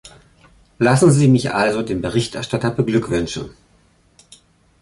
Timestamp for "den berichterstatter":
1.83-2.71